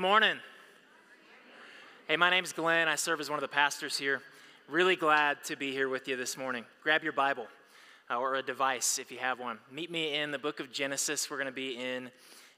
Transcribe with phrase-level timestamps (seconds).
[0.00, 0.38] Morning.
[2.08, 2.88] Hey, my name's Glenn.
[2.88, 4.22] I serve as one of the pastors here.
[4.66, 6.64] Really glad to be here with you this morning.
[6.82, 7.46] Grab your Bible
[8.08, 9.58] uh, or a device if you have one.
[9.70, 11.30] Meet me in the book of Genesis.
[11.30, 12.10] We're going to be in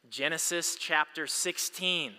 [0.09, 2.13] Genesis chapter 16.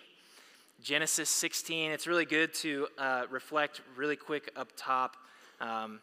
[0.84, 1.92] Genesis 16.
[1.92, 5.16] It's really good to uh, reflect really quick up top.
[5.62, 6.02] Um,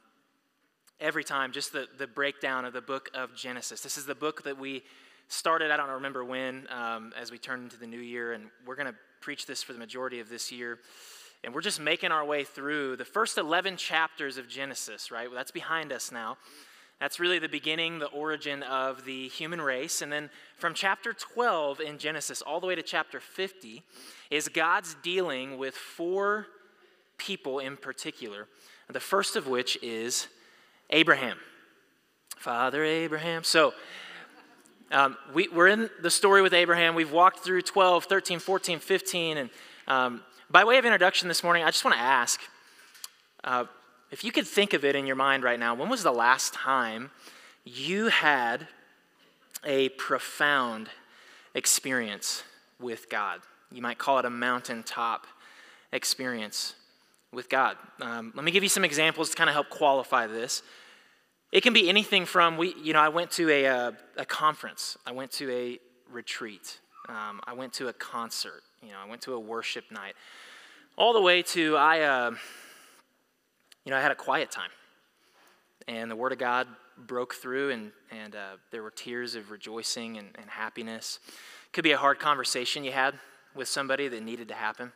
[0.98, 3.82] every time, just the, the breakdown of the book of Genesis.
[3.82, 4.82] This is the book that we
[5.28, 8.76] started, I don't remember when, um, as we turned into the new year, and we're
[8.76, 10.78] going to preach this for the majority of this year.
[11.42, 15.28] And we're just making our way through the first 11 chapters of Genesis, right?
[15.32, 16.36] That's behind us now.
[17.00, 20.02] That's really the beginning, the origin of the human race.
[20.02, 23.82] And then from chapter 12 in Genesis all the way to chapter 50
[24.30, 26.46] is God's dealing with four
[27.16, 28.48] people in particular.
[28.92, 30.28] The first of which is
[30.90, 31.38] Abraham.
[32.36, 33.44] Father Abraham.
[33.44, 33.72] So,
[34.90, 36.94] um, we, are in the story with Abraham.
[36.94, 39.36] We've walked through 12, 13, 14, 15.
[39.36, 39.50] And
[39.86, 42.40] um, by way of introduction this morning, I just want to ask
[43.44, 43.64] uh,
[44.10, 46.52] if you could think of it in your mind right now, when was the last
[46.52, 47.10] time
[47.64, 48.66] you had
[49.64, 50.88] a profound
[51.54, 52.42] experience
[52.80, 53.40] with God?
[53.70, 55.26] You might call it a mountaintop
[55.92, 56.74] experience
[57.32, 57.76] with God.
[58.00, 60.62] Um, let me give you some examples to kind of help qualify this.
[61.52, 64.24] It can be anything from we, you know, I went to a, a, uh, a
[64.24, 69.08] conference, I went to a retreat, um, I went to a concert, you know, I
[69.08, 70.14] went to a worship night,
[70.96, 72.30] all the way to I, uh,
[73.84, 74.70] you know, I had a quiet time,
[75.88, 80.18] and the Word of God broke through, and and uh, there were tears of rejoicing
[80.18, 81.18] and, and happiness.
[81.72, 83.18] Could be a hard conversation you had
[83.56, 84.92] with somebody that needed to happen,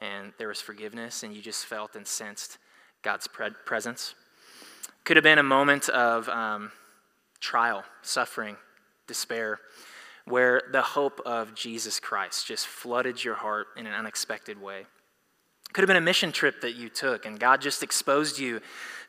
[0.00, 2.58] and there was forgiveness, and you just felt and sensed
[3.02, 4.14] God's pre- presence.
[5.08, 6.70] Could have been a moment of um,
[7.40, 8.58] trial, suffering,
[9.06, 9.58] despair,
[10.26, 14.84] where the hope of Jesus Christ just flooded your heart in an unexpected way.
[15.72, 18.60] Could have been a mission trip that you took, and God just exposed you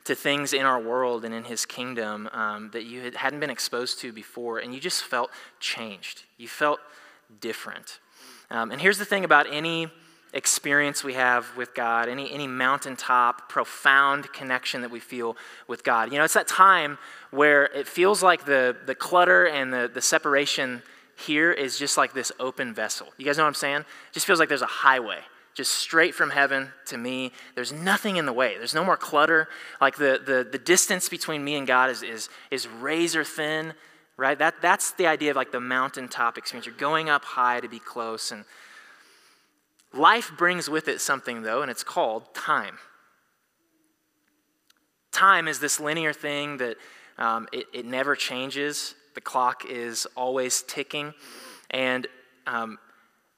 [0.06, 4.00] to things in our world and in His kingdom um, that you hadn't been exposed
[4.00, 5.28] to before, and you just felt
[5.58, 6.22] changed.
[6.38, 6.80] You felt
[7.42, 8.00] different.
[8.50, 9.90] Um, and here's the thing about any
[10.32, 15.36] experience we have with God, any, any mountaintop, profound connection that we feel
[15.66, 16.12] with God.
[16.12, 16.98] You know, it's that time
[17.30, 20.82] where it feels like the, the clutter and the, the separation
[21.16, 23.08] here is just like this open vessel.
[23.18, 23.80] You guys know what I'm saying?
[23.80, 25.18] It just feels like there's a highway.
[25.54, 27.32] Just straight from heaven to me.
[27.54, 28.56] There's nothing in the way.
[28.56, 29.48] There's no more clutter.
[29.80, 33.74] Like the, the, the distance between me and God is, is, is razor thin,
[34.16, 34.38] right?
[34.38, 36.66] That, that's the idea of like the mountaintop experience.
[36.66, 38.30] You're going up high to be close.
[38.30, 38.44] And
[39.92, 42.78] Life brings with it something, though, and it's called time.
[45.10, 46.76] Time is this linear thing that
[47.18, 48.94] um, it, it, never changes.
[49.14, 51.12] The clock is always ticking.
[51.70, 52.06] And
[52.46, 52.78] um,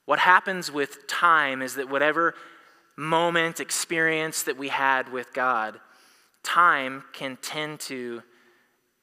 [0.05, 2.35] what happens with time is that whatever
[2.97, 5.81] moment, experience that we had with God,
[6.43, 8.23] time can tend to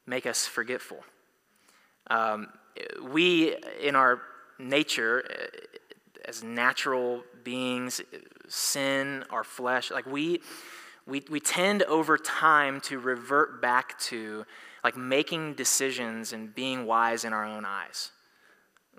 [0.06, 1.04] make us forgetful.
[2.10, 2.48] Um,
[3.02, 4.22] we, in our
[4.60, 5.24] nature,
[6.26, 8.01] as natural beings,
[8.47, 10.41] sin, our flesh, like we,
[11.05, 14.45] we, we tend over time to revert back to
[14.83, 18.11] like making decisions and being wise in our own eyes,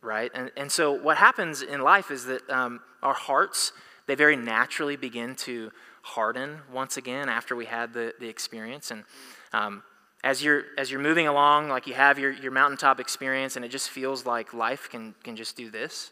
[0.02, 0.30] right?
[0.34, 3.72] And, and so what happens in life is that um, our hearts,
[4.06, 5.70] they very naturally begin to
[6.02, 8.90] harden once again after we had the, the experience.
[8.90, 9.04] And
[9.52, 9.82] um,
[10.22, 13.70] as you're as you're moving along, like you have your, your mountaintop experience, and it
[13.70, 16.10] just feels like life can can just do this.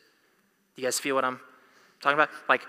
[0.75, 1.41] Do you guys feel what I'm
[2.01, 2.31] talking about?
[2.49, 2.63] Like,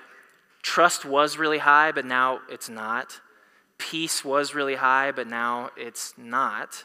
[0.62, 3.22] trust was really high, but now it's not.
[3.78, 6.84] Peace was really high, but now it's not.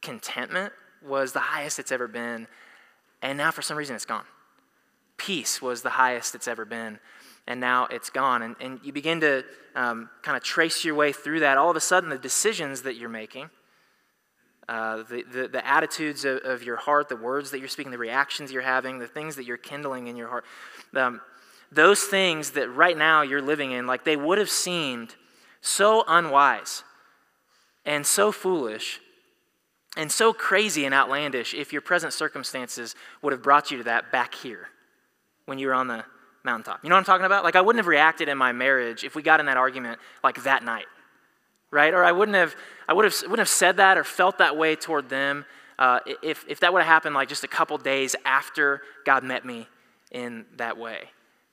[0.00, 2.46] Contentment was the highest it's ever been,
[3.22, 4.24] and now for some reason it's gone.
[5.16, 6.98] Peace was the highest it's ever been,
[7.46, 8.42] and now it's gone.
[8.42, 11.58] And, and you begin to um, kind of trace your way through that.
[11.58, 13.50] All of a sudden, the decisions that you're making,
[14.68, 17.98] uh, the, the, the, attitudes of, of, your heart, the words that you're speaking, the
[17.98, 20.44] reactions you're having, the things that you're kindling in your heart,
[20.94, 21.20] um,
[21.72, 25.14] those things that right now you're living in, like they would have seemed
[25.60, 26.82] so unwise
[27.84, 29.00] and so foolish
[29.96, 34.10] and so crazy and outlandish if your present circumstances would have brought you to that
[34.12, 34.68] back here
[35.46, 36.04] when you were on the
[36.44, 36.80] mountaintop.
[36.82, 37.44] You know what I'm talking about?
[37.44, 40.42] Like, I wouldn't have reacted in my marriage if we got in that argument like
[40.44, 40.86] that night
[41.70, 41.94] right?
[41.94, 42.56] Or I wouldn't have,
[42.88, 45.44] I would have, wouldn't have said that or felt that way toward them
[45.78, 49.44] uh, if, if that would have happened like just a couple days after God met
[49.44, 49.68] me
[50.10, 51.10] in that way.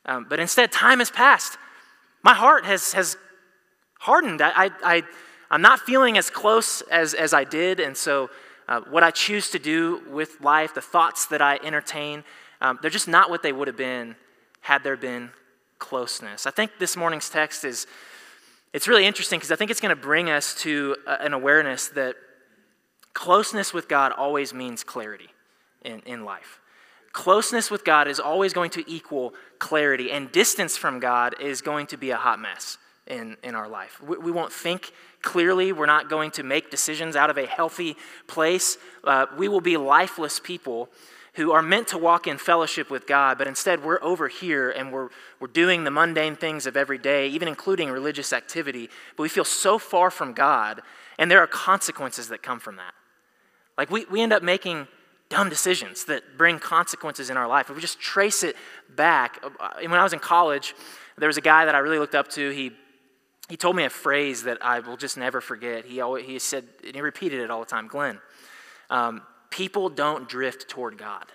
[0.08, 1.58] Um, but instead, time has passed.
[2.24, 3.18] My heart has, has
[4.00, 4.42] hardened.
[4.42, 5.04] I, I,
[5.52, 7.80] I'm not feeling as close as, as I did.
[7.80, 8.30] And so,
[8.68, 12.24] uh, what I choose to do with life, the thoughts that I entertain,
[12.60, 14.16] um, they're just not what they would have been
[14.62, 15.30] had there been
[15.80, 16.46] closeness.
[16.46, 17.88] I think this morning's text is
[18.74, 22.16] it's really interesting because I think it's going to bring us to an awareness that
[23.14, 25.30] closeness with God always means clarity
[25.84, 26.60] in, in life.
[27.14, 31.88] Closeness with God is always going to equal clarity, and distance from God is going
[31.88, 32.78] to be a hot mess
[33.08, 34.02] in, in our life.
[34.02, 35.72] We, we won't think clearly.
[35.72, 37.96] We're not going to make decisions out of a healthy
[38.28, 38.78] place.
[39.04, 40.90] Uh, we will be lifeless people
[41.34, 44.92] who are meant to walk in fellowship with God, but instead we're over here and
[44.92, 45.10] we're,
[45.40, 49.46] we're doing the mundane things of every day, even including religious activity, but we feel
[49.46, 50.82] so far from God,
[51.20, 52.94] and there are consequences that come from that.
[53.78, 54.88] Like we, we end up making
[55.30, 57.70] dumb decisions that bring consequences in our life.
[57.70, 58.56] If we just trace it
[58.96, 60.74] back, uh, when I was in college,
[61.18, 62.50] there was a guy that I really looked up to.
[62.50, 62.72] He
[63.50, 65.86] he told me a phrase that I will just never forget.
[65.86, 68.20] He, always, he said, and he repeated it all the time Glenn,
[68.90, 71.26] um, people don't drift toward God.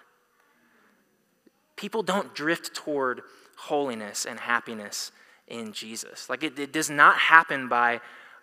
[1.77, 3.23] People don't drift toward
[3.57, 5.11] holiness and happiness
[5.49, 6.29] in Jesus.
[6.29, 8.01] Like it, it does not happen by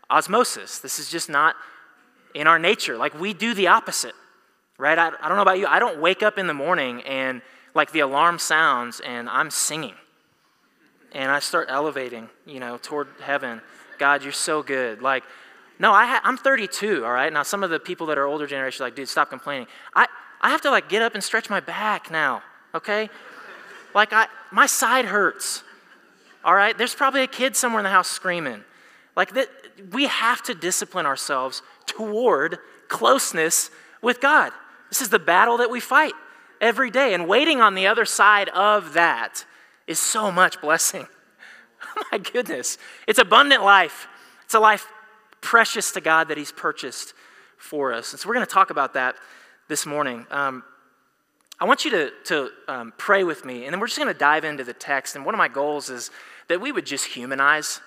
[0.10, 0.80] osmosis.
[0.80, 1.56] This is just not
[2.34, 2.98] in our nature.
[2.98, 4.16] Like we do the opposite,
[4.80, 4.98] right?
[4.98, 5.68] I, I don't know about you.
[5.68, 7.44] I don't wake up in the morning and
[7.76, 9.94] like the alarm sounds and I'm singing
[11.12, 13.62] and I start elevating, you know, toward heaven.
[14.00, 15.02] God, you're so good.
[15.02, 15.24] Like,
[15.78, 17.32] no, I ha- I'm 32, all right?
[17.32, 19.68] Now, some of the people that are older generation are like, dude, stop complaining.
[19.96, 20.08] I,
[20.42, 22.42] I have to, like, get up and stretch my back now,
[22.76, 23.10] okay?
[23.94, 25.64] Like, I, my side hurts,
[26.44, 26.78] all right?
[26.78, 28.64] There's probably a kid somewhere in the house screaming.
[29.16, 29.50] Like, that,
[29.92, 33.72] we have to discipline ourselves toward closeness
[34.02, 34.52] with God.
[34.90, 36.14] This is the battle that we fight
[36.60, 37.14] every day.
[37.14, 39.46] And waiting on the other side of that
[39.88, 41.08] is so much blessing.
[41.98, 42.78] Oh my goodness.
[43.08, 44.08] It's abundant life.
[44.44, 44.86] It's a life
[45.42, 47.14] precious to God that He's purchased
[47.58, 48.12] for us.
[48.12, 49.16] And so we're going to talk about that
[49.70, 50.26] this morning.
[50.30, 50.64] Um,
[51.60, 54.18] I want you to, to um, pray with me, and then we're just going to
[54.18, 55.16] dive into the text.
[55.16, 56.10] And one of my goals is
[56.48, 57.82] that we would just humanize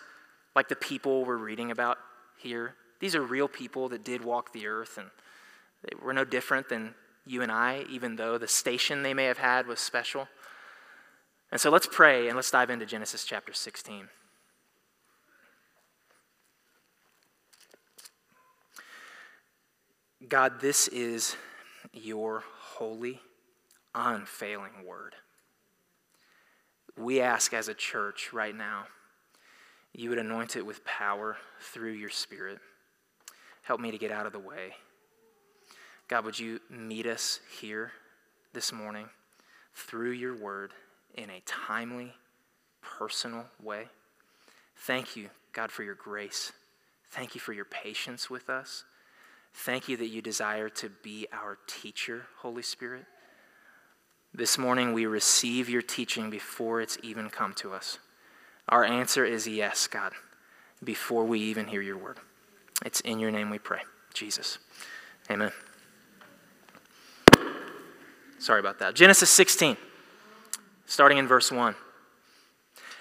[0.55, 1.99] like the people we're reading about
[2.37, 2.75] here.
[3.01, 5.09] These are real people that did walk the earth, and
[5.83, 6.95] they were no different than
[7.27, 10.29] you and I, even though the station they may have had was special.
[11.51, 14.09] And so let's pray and let's dive into Genesis chapter 16.
[20.29, 21.37] God, this is
[21.93, 23.21] your holy,
[23.95, 25.15] unfailing word.
[26.97, 28.85] We ask as a church right now,
[29.93, 32.59] you would anoint it with power through your spirit.
[33.63, 34.75] Help me to get out of the way.
[36.13, 37.93] God, would you meet us here
[38.53, 39.09] this morning
[39.75, 40.73] through your word?
[41.15, 42.13] in a timely,
[42.81, 43.89] personal way.
[44.77, 46.53] Thank you, God, for your grace.
[47.11, 48.85] Thank you for your patience with us.
[49.55, 53.05] Thank you that you desire to be our teacher, Holy Spirit.
[54.35, 57.99] This morning, we receive your teaching before it's even come to us.
[58.69, 60.13] Our answer is yes, God,
[60.83, 62.19] before we even hear your word.
[62.87, 63.81] It's in your name we pray,
[64.15, 64.59] Jesus.
[65.31, 65.53] Amen.
[68.43, 68.95] Sorry about that.
[68.95, 69.77] Genesis 16
[70.85, 71.75] starting in verse 1.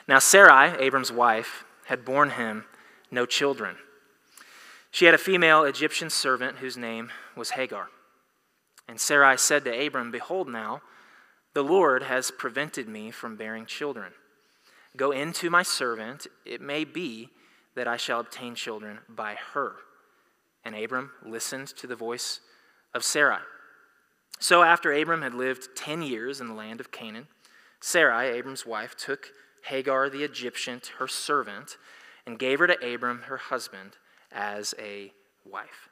[0.08, 2.66] Now, Sarai, Abram's wife, had borne him
[3.10, 3.76] no children.
[4.92, 7.90] She had a female Egyptian servant whose name was Hagar.
[8.88, 10.82] And Sarai said to Abram, Behold, now,
[11.54, 14.14] the Lord has prevented me from bearing children.
[14.96, 17.30] Go into my servant, it may be
[17.76, 19.74] that I shall obtain children by her.
[20.64, 22.42] And Abram listened to the voice
[22.94, 23.42] of Sarai.
[24.42, 27.28] So after Abram had lived ten years in the land of Canaan,
[27.80, 29.28] Sarai, Abram's wife, took
[29.66, 31.78] Hagar the Egyptian, her servant,
[32.26, 33.98] and gave her to Abram, her husband,
[34.31, 35.14] as a
[35.45, 35.90] wife.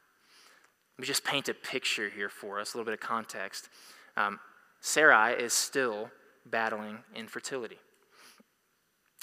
[0.97, 3.69] Let me just paint a picture here for us, a little bit of context.
[4.17, 4.39] Um,
[4.81, 6.09] Sarai is still
[6.43, 7.77] battling infertility.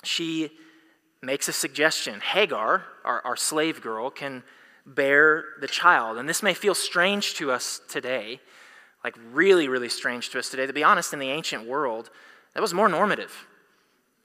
[0.04, 0.50] She
[1.21, 2.21] makes a suggestion.
[2.21, 4.45] Hagar, our, our slave girl, can
[4.87, 6.16] bear the child.
[6.16, 8.40] And this may feel strange to us today,
[9.06, 10.66] like really, really strange to us today.
[10.66, 12.10] To be honest, in the ancient world,
[12.54, 13.46] that was more normative.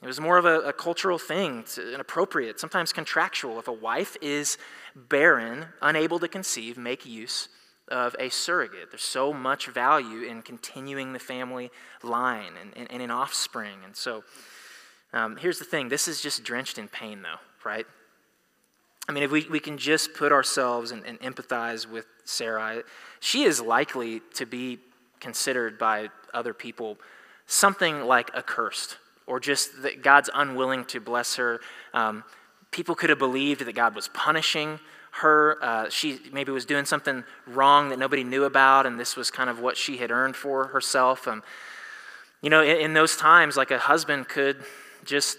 [0.02, 3.60] It was more of a, a cultural thing, inappropriate, sometimes contractual.
[3.60, 4.58] If a wife is
[4.96, 7.48] barren, unable to conceive, make use
[7.90, 8.90] of a surrogate.
[8.90, 11.70] There's so much value in continuing the family
[12.02, 13.84] line and, and, and in offspring.
[13.86, 14.24] And so
[15.14, 17.86] um, here's the thing this is just drenched in pain, though, right?
[19.10, 22.84] I mean, if we, we can just put ourselves and, and empathize with Sarah,
[23.20, 24.80] she is likely to be
[25.20, 26.98] considered by other people
[27.46, 31.60] something like accursed, or just that God's unwilling to bless her.
[31.94, 32.24] Um,
[32.72, 34.80] people could have believed that God was punishing
[35.14, 35.58] her.
[35.62, 39.50] Uh, she maybe was doing something wrong that nobody knew about, and this was kind
[39.50, 41.28] of what she had earned for herself.
[41.28, 41.44] Um,
[42.42, 44.64] You know, in, in those times, like a husband could
[45.04, 45.38] just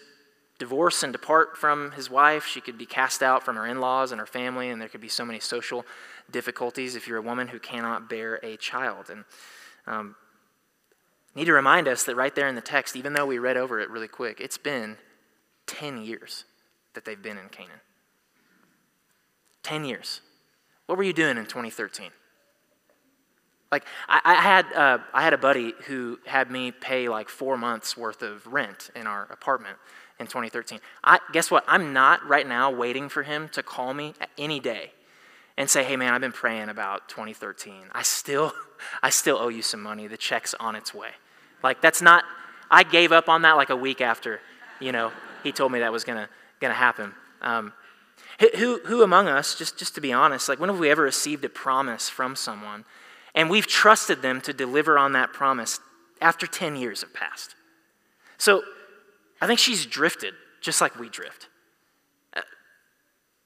[0.62, 2.46] divorce and depart from his wife.
[2.46, 5.00] She could be cast out from her in laws and her family, and there could
[5.00, 5.84] be so many social
[6.30, 9.10] difficulties if you're a woman who cannot bear a child.
[9.10, 9.24] And
[9.88, 10.14] um,
[11.34, 13.80] need to remind us that right there in the text, even though we read over
[13.80, 14.98] it really quick, it's been
[15.66, 16.44] 10 years
[16.94, 17.80] that they've been in Canaan.
[19.64, 20.20] 10 years.
[20.86, 22.10] What were you doing in 2013?
[23.72, 27.56] Like, I, I had, uh, I had a buddy who had me pay like four
[27.56, 29.78] months worth of rent in our apartment
[30.18, 30.80] in 2013.
[31.02, 31.64] I, guess what?
[31.66, 34.92] I'm not right now waiting for him to call me any day
[35.56, 37.74] and say, hey man, I've been praying about 2013.
[37.92, 38.52] I still,
[39.02, 40.06] I still owe you some money.
[40.06, 41.10] The check's on its way.
[41.62, 42.24] Like, that's not,
[42.70, 44.40] I gave up on that like a week after,
[44.80, 46.28] you know, he told me that was gonna,
[46.60, 47.12] gonna happen.
[47.40, 47.72] Um,
[48.56, 51.44] who, who among us, just, just to be honest, like when have we ever received
[51.44, 52.84] a promise from someone
[53.34, 55.80] and we've trusted them to deliver on that promise
[56.20, 57.54] after 10 years have passed?
[58.38, 58.62] So
[59.42, 61.48] I think she's drifted just like we drift.
[62.32, 62.42] Uh,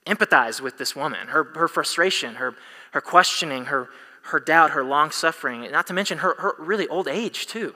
[0.04, 2.54] empathize with this woman, her, her frustration, her,
[2.92, 3.88] her questioning, her,
[4.24, 7.74] her doubt, her long suffering, not to mention her, her really old age, too.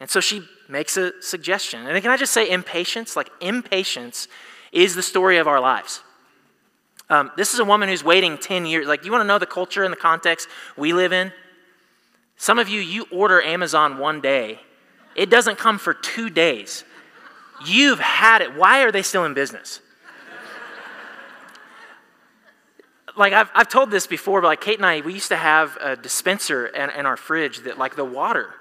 [0.00, 1.86] And so she makes a suggestion.
[1.86, 3.16] And can I just say, impatience?
[3.16, 4.28] Like, impatience
[4.70, 6.02] is the story of our lives.
[7.08, 8.86] Um, this is a woman who's waiting 10 years.
[8.86, 10.46] Like, you want to know the culture and the context
[10.76, 11.32] we live in?
[12.36, 14.60] Some of you, you order Amazon one day,
[15.16, 16.84] it doesn't come for two days.
[17.64, 18.54] You've had it.
[18.54, 19.80] Why are they still in business?
[23.16, 25.76] like I've, I've told this before, but like Kate and I, we used to have
[25.80, 28.54] a dispenser in, in our fridge that like the water,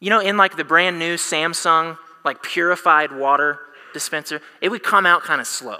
[0.00, 3.60] you know, in like the brand new Samsung like purified water
[3.92, 5.78] dispenser, it would come out kind of slow.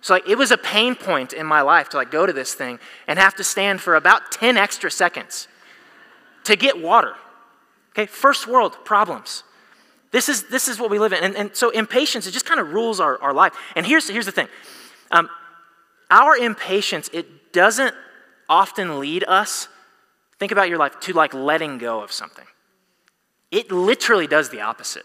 [0.00, 2.54] So like it was a pain point in my life to like go to this
[2.54, 5.48] thing and have to stand for about 10 extra seconds
[6.44, 7.14] to get water.
[7.92, 9.44] Okay, first world problems.
[10.14, 11.24] This is, this is what we live in.
[11.24, 13.52] And, and so impatience, it just kind of rules our, our life.
[13.74, 14.46] And here's, here's the thing.
[15.10, 15.28] Um,
[16.08, 17.92] our impatience, it doesn't
[18.48, 19.66] often lead us,
[20.38, 22.44] think about your life, to like letting go of something.
[23.50, 25.02] It literally does the opposite.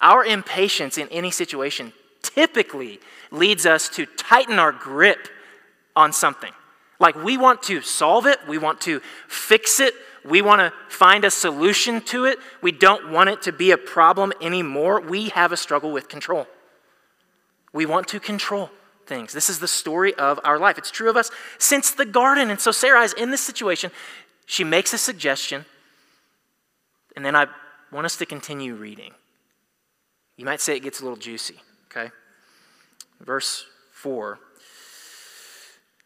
[0.00, 3.00] Our impatience in any situation typically
[3.32, 5.26] leads us to tighten our grip
[5.96, 6.52] on something.
[7.00, 11.24] Like we want to solve it, we want to fix it, we want to find
[11.24, 12.38] a solution to it.
[12.62, 15.00] We don't want it to be a problem anymore.
[15.00, 16.46] We have a struggle with control.
[17.72, 18.70] We want to control
[19.06, 19.32] things.
[19.32, 20.78] This is the story of our life.
[20.78, 22.50] It's true of us since the garden.
[22.50, 23.90] And so Sarah is in this situation.
[24.46, 25.64] She makes a suggestion,
[27.14, 27.46] and then I
[27.92, 29.12] want us to continue reading.
[30.36, 31.60] You might say it gets a little juicy,
[31.90, 32.10] okay?
[33.20, 34.40] Verse 4.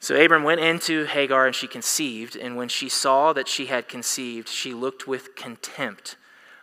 [0.05, 3.89] So Abram went into Hagar and she conceived, and when she saw that she had
[3.89, 6.17] conceived, she looked with contempt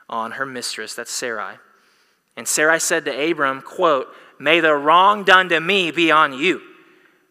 [0.08, 1.56] on her mistress, that's Sarai.
[2.38, 6.62] And Sarai said to Abram, quote, May the wrong done to me be on you.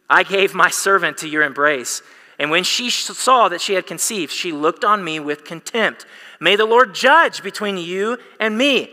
[0.08, 2.02] I gave my servant to your embrace.
[2.40, 6.06] And when she saw that she had conceived, she looked on me with contempt.
[6.40, 8.90] May the Lord judge between you and me.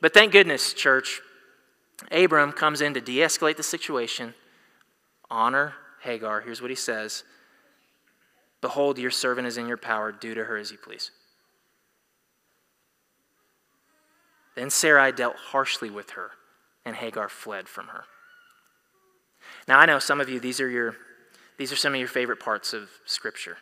[0.00, 1.20] But thank goodness, church,
[2.10, 4.34] Abram comes in to de escalate the situation,
[5.30, 5.74] honor
[6.06, 6.40] Hagar.
[6.40, 7.24] Here's what he says
[8.60, 10.10] Behold, your servant is in your power.
[10.10, 11.10] Do to her as you please.
[14.54, 16.30] Then Sarai dealt harshly with her,
[16.84, 18.04] and Hagar fled from her.
[19.68, 20.96] Now, I know some of you, these are, your,
[21.58, 23.58] these are some of your favorite parts of Scripture.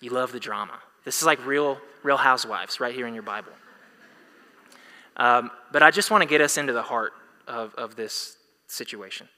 [0.00, 0.78] You love the drama.
[1.04, 3.52] This is like real, real housewives right here in your Bible.
[5.16, 7.12] Um, but I just want to get us into the heart
[7.48, 8.36] of, of this
[8.68, 9.28] situation.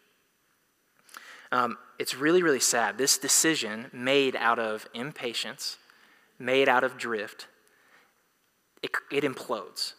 [1.52, 2.97] Um, it's really, really sad.
[2.97, 5.78] This decision, made out of impatience,
[6.38, 7.49] made out of drift,
[8.83, 9.95] it, it implodes.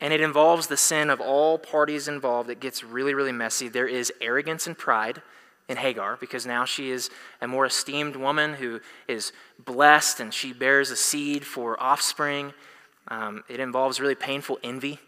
[0.00, 2.50] And it involves the sin of all parties involved.
[2.50, 3.68] It gets really, really messy.
[3.68, 5.22] There is arrogance and pride
[5.68, 7.08] in Hagar because now she is
[7.40, 9.32] a more esteemed woman who is
[9.64, 12.52] blessed and she bears a seed for offspring.
[13.08, 14.98] Um, it involves really painful envy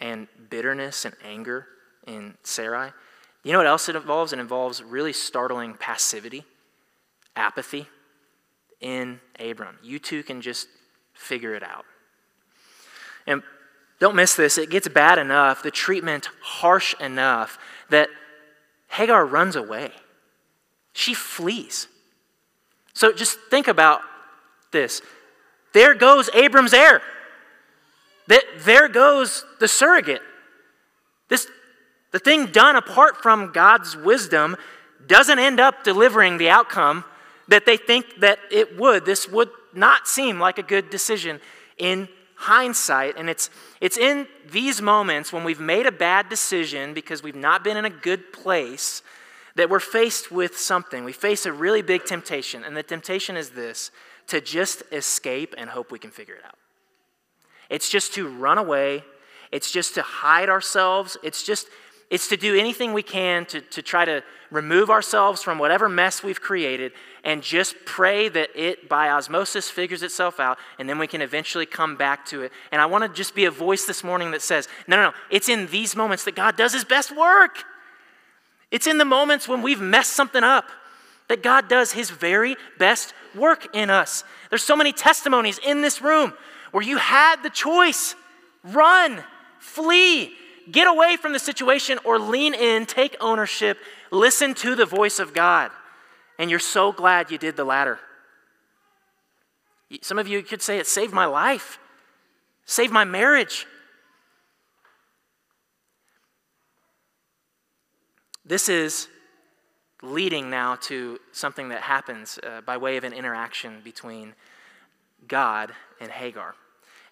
[0.00, 1.68] and bitterness and anger
[2.06, 2.90] in Sarai.
[3.44, 4.32] You know what else it involves?
[4.32, 6.44] It involves really startling passivity,
[7.36, 7.86] apathy
[8.80, 9.78] in Abram.
[9.82, 10.66] You two can just
[11.12, 11.84] figure it out.
[13.26, 13.42] And
[14.00, 17.58] don't miss this, it gets bad enough, the treatment harsh enough
[17.90, 18.08] that
[18.88, 19.92] Hagar runs away.
[20.92, 21.88] She flees.
[22.92, 24.00] So just think about
[24.72, 25.02] this.
[25.72, 27.02] There goes Abram's heir.
[28.26, 30.22] There goes the surrogate.
[31.28, 31.46] This,
[32.14, 34.56] the thing done apart from God's wisdom
[35.04, 37.04] doesn't end up delivering the outcome
[37.48, 39.04] that they think that it would.
[39.04, 41.40] This would not seem like a good decision
[41.76, 47.24] in hindsight, and it's, it's in these moments when we've made a bad decision because
[47.24, 49.02] we've not been in a good place
[49.56, 51.02] that we're faced with something.
[51.02, 53.90] We face a really big temptation, and the temptation is this
[54.28, 56.58] to just escape and hope we can figure it out.
[57.70, 59.02] It's just to run away,
[59.50, 61.66] it's just to hide ourselves, it's just
[62.14, 66.22] it's to do anything we can to, to try to remove ourselves from whatever mess
[66.22, 66.92] we've created
[67.24, 71.66] and just pray that it, by osmosis, figures itself out, and then we can eventually
[71.66, 72.52] come back to it.
[72.70, 75.12] And I want to just be a voice this morning that says, no, no, no,
[75.28, 77.64] it's in these moments that God does his best work.
[78.70, 80.66] It's in the moments when we've messed something up
[81.26, 84.22] that God does his very best work in us.
[84.50, 86.32] There's so many testimonies in this room
[86.70, 88.14] where you had the choice
[88.62, 89.24] run,
[89.58, 90.36] flee,
[90.70, 93.78] get away from the situation, or lean in, take ownership,
[94.10, 95.70] listen to the voice of God.
[96.38, 97.98] And you're so glad you did the latter.
[100.02, 101.78] Some of you could say it saved my life,
[102.64, 103.66] saved my marriage.
[108.44, 109.08] This is
[110.02, 114.34] leading now to something that happens uh, by way of an interaction between
[115.26, 116.54] God and Hagar.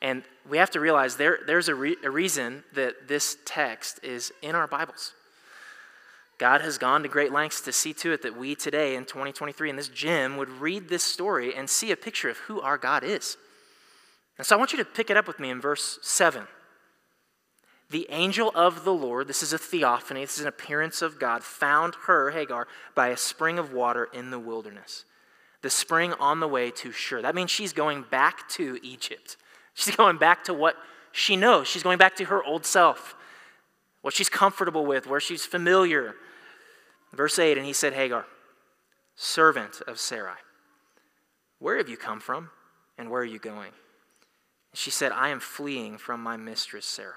[0.02, 4.32] And we have to realize there, there's a, re- a reason that this text is
[4.42, 5.14] in our Bibles.
[6.38, 9.70] God has gone to great lengths to see to it that we today in 2023
[9.70, 13.04] in this gym would read this story and see a picture of who our God
[13.04, 13.36] is.
[14.38, 16.48] And so I want you to pick it up with me in verse 7.
[17.90, 21.44] The angel of the Lord, this is a theophany, this is an appearance of God,
[21.44, 22.66] found her, Hagar,
[22.96, 25.04] by a spring of water in the wilderness.
[25.60, 27.22] The spring on the way to Shur.
[27.22, 29.36] That means she's going back to Egypt.
[29.74, 30.76] She's going back to what
[31.12, 31.68] she knows.
[31.68, 33.14] She's going back to her old self,
[34.00, 36.14] what she's comfortable with, where she's familiar.
[37.12, 38.26] Verse 8 And he said, Hagar,
[39.16, 40.38] servant of Sarai,
[41.58, 42.50] where have you come from
[42.98, 43.72] and where are you going?
[44.72, 47.14] And she said, I am fleeing from my mistress Sarai.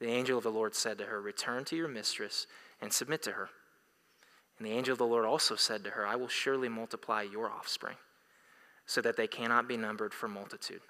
[0.00, 2.46] The angel of the Lord said to her, Return to your mistress
[2.80, 3.48] and submit to her.
[4.58, 7.50] And the angel of the Lord also said to her, I will surely multiply your
[7.50, 7.96] offspring,
[8.86, 10.82] so that they cannot be numbered for multitude.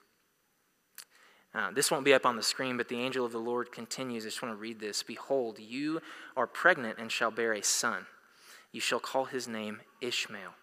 [1.55, 4.25] Uh, this won't be up on the screen, but the angel of the Lord continues.
[4.25, 5.05] I just want to read this.
[5.05, 6.01] Behold, you
[6.37, 8.07] are pregnant and shall bear a son.
[8.73, 10.55] You shall call his name Ishmael.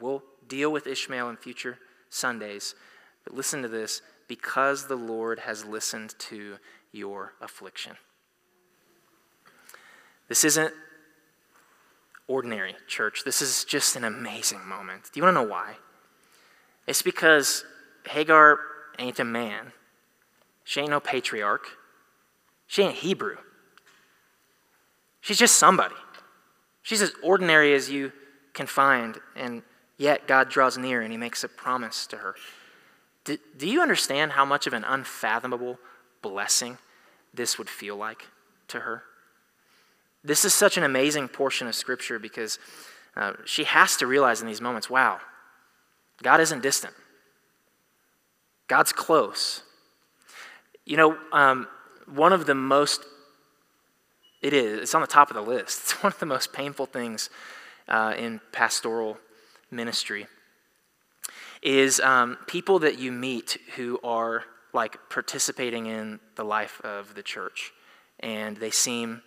[0.00, 1.78] We'll deal with Ishmael in future
[2.10, 2.74] Sundays,
[3.22, 6.56] but listen to this because the Lord has listened to
[6.90, 7.96] your affliction.
[10.28, 10.72] This isn't
[12.26, 13.22] ordinary, church.
[13.24, 15.10] This is just an amazing moment.
[15.12, 15.76] Do you want to know why?
[16.86, 17.64] It's because
[18.08, 18.58] Hagar
[18.98, 19.72] ain't a man
[20.64, 21.66] she ain't no patriarch.
[22.66, 23.36] She ain't Hebrew.
[25.20, 25.94] She's just somebody.
[26.82, 28.12] She's as ordinary as you
[28.54, 29.62] can find, and
[29.96, 32.34] yet God draws near and he makes a promise to her.
[33.24, 35.78] Do, do you understand how much of an unfathomable
[36.22, 36.78] blessing
[37.32, 38.26] this would feel like
[38.68, 39.04] to her?
[40.24, 42.58] This is such an amazing portion of Scripture because
[43.16, 45.20] uh, she has to realize in these moments wow,
[46.22, 46.94] God isn't distant,
[48.66, 49.62] God's close.
[50.84, 51.68] You know, um,
[52.06, 53.02] one of the most,
[54.40, 55.80] it is, it's on the top of the list.
[55.82, 57.30] It's one of the most painful things
[57.88, 59.18] uh, in pastoral
[59.70, 60.26] ministry
[61.62, 67.22] is um, people that you meet who are like participating in the life of the
[67.22, 67.72] church
[68.20, 69.22] and they seem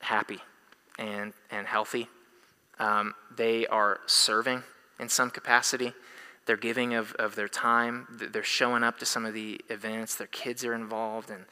[0.00, 0.38] happy
[0.98, 2.08] and, and healthy.
[2.78, 4.62] Um, they are serving
[5.00, 5.92] in some capacity.
[6.46, 8.06] They're giving of, of their time.
[8.10, 10.16] They're showing up to some of the events.
[10.16, 11.44] Their kids are involved and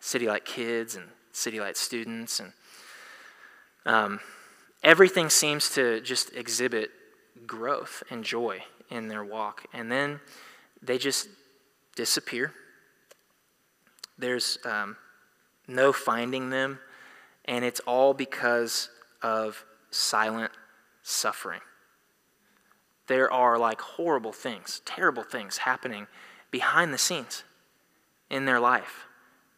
[0.00, 2.40] City Light Kids and City Light students.
[2.40, 2.52] And
[3.86, 4.20] um,
[4.82, 6.90] everything seems to just exhibit
[7.46, 9.64] growth and joy in their walk.
[9.72, 10.20] And then
[10.82, 11.28] they just
[11.94, 12.52] disappear.
[14.18, 14.96] There's um,
[15.66, 16.78] no finding them.
[17.46, 18.90] And it's all because
[19.22, 20.52] of silent
[21.02, 21.60] suffering
[23.06, 26.06] there are like horrible things, terrible things happening
[26.50, 27.44] behind the scenes
[28.30, 29.06] in their life.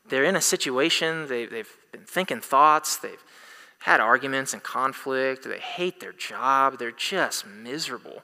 [0.09, 3.23] They're in a situation, they, they've been thinking thoughts, they've
[3.81, 8.23] had arguments and conflict, they hate their job, they're just miserable,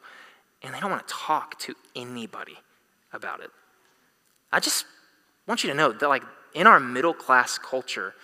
[0.62, 2.58] and they don't want to talk to anybody
[3.12, 3.50] about it.
[4.52, 4.86] I just
[5.46, 6.22] want you to know that, like,
[6.54, 8.14] in our middle class culture,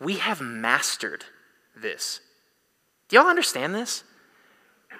[0.00, 1.24] we have mastered
[1.76, 2.20] this.
[3.08, 4.04] Do y'all understand this?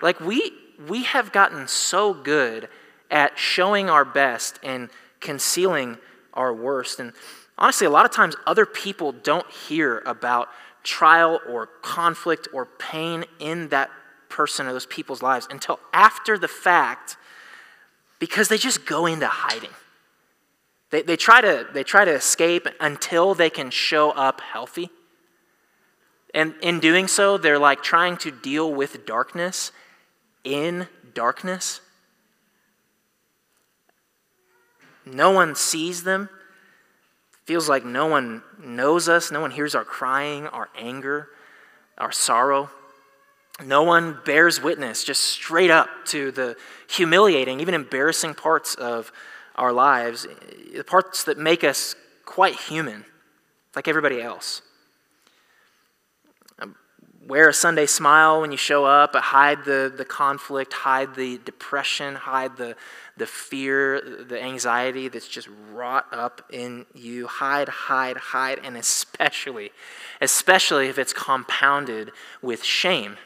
[0.02, 0.52] Like, we,
[0.88, 2.68] we have gotten so good
[3.10, 5.98] at showing our best and concealing
[6.34, 7.00] our worst.
[7.00, 7.12] And
[7.56, 10.48] honestly, a lot of times other people don't hear about
[10.84, 13.90] trial or conflict or pain in that
[14.28, 17.16] person or those people's lives until after the fact
[18.18, 19.70] because they just go into hiding.
[20.90, 24.90] They, they, try to, they try to escape until they can show up healthy.
[26.34, 29.72] And in doing so, they're like trying to deal with darkness
[30.44, 31.80] in darkness.
[35.04, 36.28] No one sees them.
[37.44, 39.32] Feels like no one knows us.
[39.32, 41.28] No one hears our crying, our anger,
[41.96, 42.70] our sorrow.
[43.64, 46.56] No one bears witness just straight up to the
[46.88, 49.10] humiliating, even embarrassing parts of
[49.56, 50.26] our lives,
[50.72, 53.04] the parts that make us quite human,
[53.74, 54.62] like everybody else.
[57.28, 62.14] Wear a Sunday smile when you show up, hide the, the conflict, hide the depression,
[62.14, 62.74] hide the,
[63.18, 67.26] the fear, the anxiety that's just wrought up in you.
[67.26, 69.72] Hide, hide, hide, and especially,
[70.22, 73.18] especially if it's compounded with shame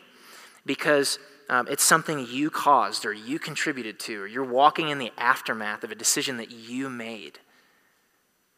[0.66, 5.12] because um, it's something you caused or you contributed to, or you're walking in the
[5.16, 7.38] aftermath of a decision that you made.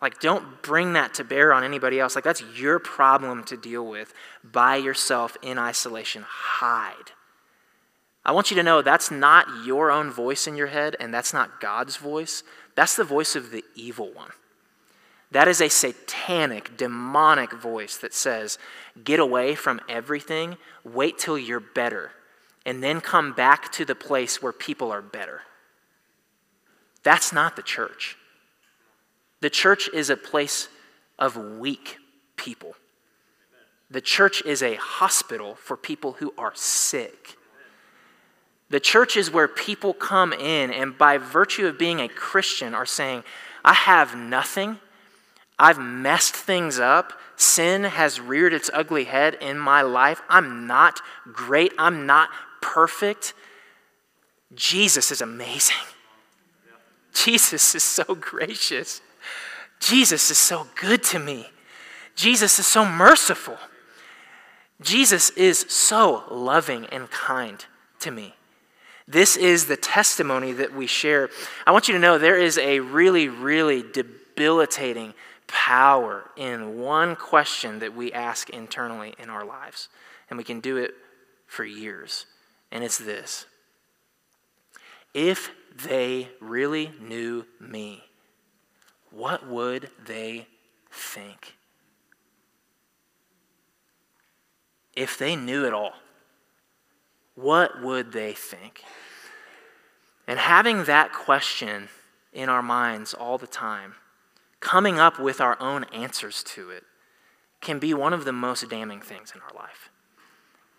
[0.05, 2.15] Like, don't bring that to bear on anybody else.
[2.15, 4.13] Like, that's your problem to deal with
[4.45, 6.27] by yourself in isolation.
[6.29, 7.13] Hide.
[8.23, 11.33] I want you to know that's not your own voice in your head, and that's
[11.33, 12.43] not God's voice.
[12.75, 14.33] That's the voice of the evil one.
[15.31, 18.59] That is a satanic, demonic voice that says,
[19.05, 22.11] get away from everything, wait till you're better,
[22.67, 25.41] and then come back to the place where people are better.
[27.03, 28.19] That's not the church.
[29.45, 30.71] The church is a place
[31.19, 31.99] of weak
[32.35, 32.77] people.
[33.91, 37.37] The church is a hospital for people who are sick.
[38.71, 42.87] The church is where people come in and, by virtue of being a Christian, are
[42.87, 43.23] saying,
[43.63, 44.79] I have nothing.
[45.59, 47.13] I've messed things up.
[47.37, 50.23] Sin has reared its ugly head in my life.
[50.31, 51.03] I'm not
[51.35, 51.75] great.
[51.77, 52.31] I'm not
[52.63, 53.35] perfect.
[54.55, 55.77] Jesus is amazing.
[57.13, 59.03] Jesus is so gracious.
[59.81, 61.51] Jesus is so good to me.
[62.15, 63.59] Jesus is so merciful.
[64.81, 67.65] Jesus is so loving and kind
[68.01, 68.35] to me.
[69.07, 71.29] This is the testimony that we share.
[71.67, 75.15] I want you to know there is a really, really debilitating
[75.47, 79.89] power in one question that we ask internally in our lives.
[80.31, 80.95] And we can do it
[81.47, 82.27] for years.
[82.73, 83.47] And it's this
[85.13, 85.51] If
[85.85, 88.05] they really knew me,
[89.15, 90.47] what would they
[90.91, 91.55] think?
[94.95, 95.95] If they knew it all,
[97.35, 98.83] what would they think?
[100.27, 101.89] And having that question
[102.33, 103.95] in our minds all the time
[104.61, 106.85] coming up with our own answers to it
[107.61, 109.91] can be one of the most damning things in our life.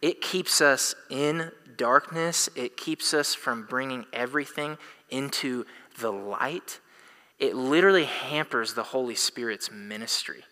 [0.01, 4.77] It keeps us in darkness, it keeps us from bringing everything
[5.09, 5.65] into
[5.99, 6.79] the light.
[7.39, 10.43] It literally hampers the Holy Spirit's ministry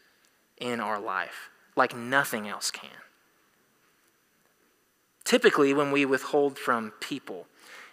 [0.58, 2.89] in our life like nothing else can.
[5.24, 7.48] Typically, when we withhold from people,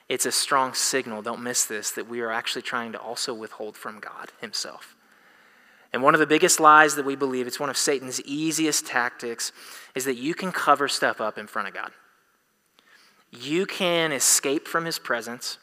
[0.08, 3.76] it's a strong signal, don't miss this, that we are actually trying to also withhold
[3.76, 4.96] from God Himself.
[5.92, 9.52] And one of the biggest lies that we believe, it's one of Satan's easiest tactics,
[9.94, 11.92] is that you can cover stuff up in front of God.
[13.30, 15.58] You can escape from his presence.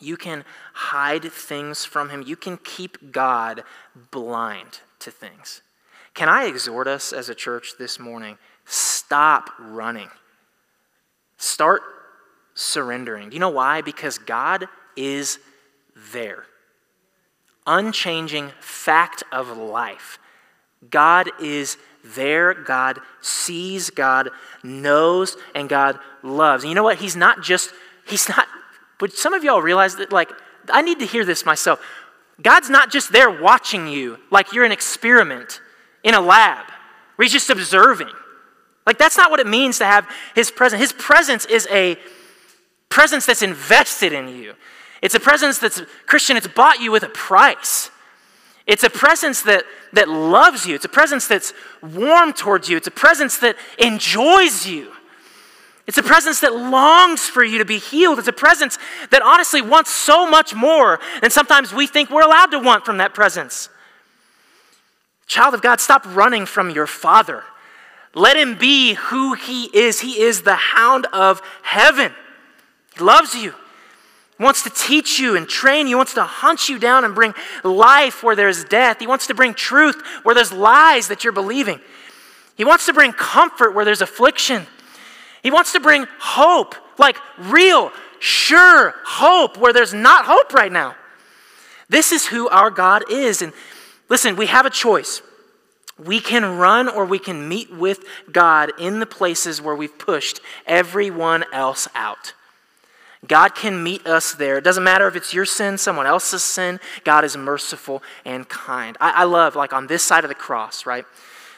[0.00, 2.22] You can hide things from him.
[2.26, 3.62] You can keep God
[4.10, 5.62] blind to things.
[6.14, 8.38] Can I exhort us as a church this morning?
[8.64, 10.08] Stop running.
[11.36, 11.82] Start
[12.54, 13.30] surrendering.
[13.30, 13.82] Do you know why?
[13.82, 15.38] Because God is
[16.12, 16.44] there
[17.68, 20.18] unchanging fact of life.
[20.90, 22.54] God is there.
[22.54, 24.30] God sees, God
[24.64, 26.64] knows, and God loves.
[26.64, 26.98] And you know what?
[26.98, 27.72] He's not just,
[28.08, 28.48] he's not,
[28.98, 30.30] but some of y'all realize that, like,
[30.70, 31.80] I need to hear this myself.
[32.40, 35.60] God's not just there watching you like you're an experiment
[36.04, 36.66] in a lab
[37.16, 38.10] where he's just observing.
[38.86, 40.80] Like, that's not what it means to have his presence.
[40.80, 41.98] His presence is a
[42.88, 44.54] presence that's invested in you.
[45.02, 47.90] It's a presence that's, Christian, it's bought you with a price.
[48.66, 50.74] It's a presence that, that loves you.
[50.74, 52.76] It's a presence that's warm towards you.
[52.76, 54.92] It's a presence that enjoys you.
[55.88, 58.18] It's a presence that longs for you to be healed.
[58.18, 58.78] It's a presence
[59.10, 62.98] that honestly wants so much more than sometimes we think we're allowed to want from
[62.98, 63.70] that presence.
[65.26, 67.42] Child of God, stop running from your Father.
[68.14, 70.00] Let him be who he is.
[70.00, 72.12] He is the hound of heaven.
[72.94, 73.54] He loves you.
[74.36, 75.92] He wants to teach you and train you.
[75.92, 77.32] He wants to hunt you down and bring
[77.64, 78.98] life where there's death.
[79.00, 81.80] He wants to bring truth where there's lies that you're believing.
[82.56, 84.66] He wants to bring comfort where there's affliction.
[85.42, 90.94] He wants to bring hope, like real, sure hope where there's not hope right now.
[91.88, 93.42] This is who our God is.
[93.42, 93.52] And
[94.08, 95.22] listen, we have a choice.
[95.98, 100.40] We can run or we can meet with God in the places where we've pushed
[100.66, 102.34] everyone else out.
[103.26, 104.58] God can meet us there.
[104.58, 106.78] It doesn't matter if it's your sin, someone else's sin.
[107.02, 108.96] God is merciful and kind.
[109.00, 111.04] I, I, love, like, on this side of the cross, right?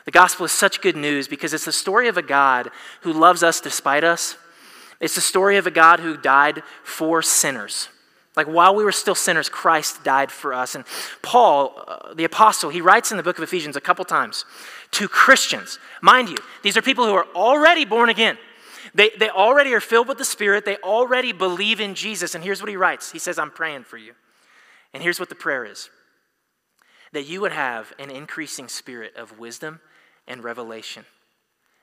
[0.05, 2.71] The gospel is such good news because it's the story of a God
[3.03, 4.37] who loves us despite us.
[5.01, 7.89] It's the story of a God who died for sinners.
[8.37, 10.75] Like while we were still sinners, Christ died for us.
[10.75, 10.85] And
[11.23, 14.45] Paul, uh, the apostle, he writes in the book of Ephesians a couple times
[14.93, 15.79] to Christians.
[16.01, 18.39] Mind you, these are people who are already born again.
[18.95, 20.65] They, they already are filled with the Spirit.
[20.65, 22.35] They already believe in Jesus.
[22.35, 24.15] And here's what he writes He says, I'm praying for you.
[24.93, 25.91] And here's what the prayer is
[27.13, 29.81] that you would have an increasing spirit of wisdom
[30.27, 31.05] and revelation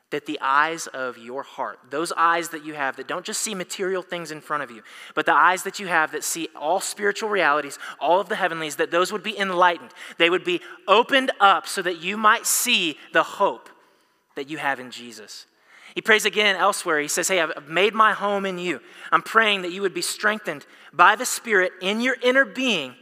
[0.10, 3.54] that the eyes of your heart, those eyes that you have that don't just see
[3.54, 4.82] material things in front of you,
[5.16, 8.78] but the eyes that you have that see all spiritual realities, all of the heavenlies,
[8.78, 9.92] that those would be enlightened.
[10.18, 13.70] They would be opened up so that you might see the hope
[14.36, 15.46] that you have in Jesus.
[15.94, 17.02] He prays again elsewhere.
[17.02, 18.80] He says, Hey, I've made my home in you.
[19.12, 22.96] I'm praying that you would be strengthened by the Spirit in your inner being,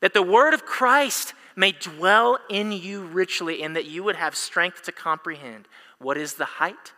[0.00, 4.34] that the word of Christ may dwell in you richly, and that you would have
[4.34, 6.92] strength to comprehend what is the height,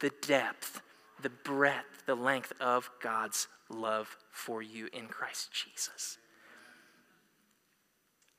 [0.00, 0.80] the depth,
[1.20, 6.18] the breadth, the length of God's love for you in Christ Jesus?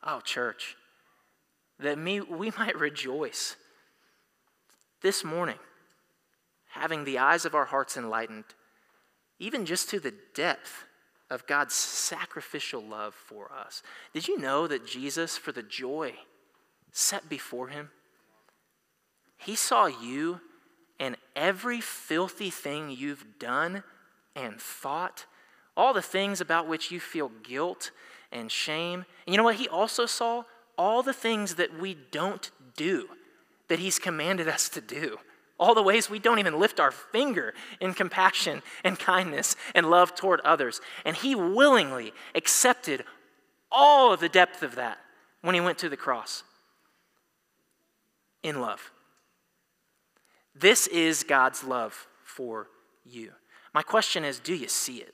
[0.04, 0.76] Oh, church,
[1.80, 3.56] that me, we might rejoice
[5.02, 5.60] this morning,
[6.70, 8.46] having the eyes of our hearts enlightened,
[9.40, 10.86] even just to the depth
[11.30, 13.84] of God's sacrificial love for us.
[14.14, 16.14] Did you know that Jesus, for the joy
[16.92, 17.90] set before him,
[19.38, 20.42] he saw you
[21.00, 23.84] and every filthy thing you've done
[24.36, 25.26] and thought,
[25.76, 27.92] all the things about which you feel guilt
[28.32, 29.06] and shame.
[29.26, 29.56] And you know what?
[29.56, 30.44] He also saw
[30.78, 33.10] all the things that we don't do
[33.68, 35.18] that He's commanded us to do.
[35.60, 40.14] All the ways we don't even lift our finger in compassion and kindness and love
[40.16, 40.82] toward others.
[41.04, 43.04] And He willingly accepted
[43.72, 45.00] all of the depth of that
[45.42, 46.44] when He went to the cross
[48.44, 48.92] in love.
[50.56, 52.68] This is God's love for
[53.06, 53.32] you.
[53.74, 55.14] My question is do you see it?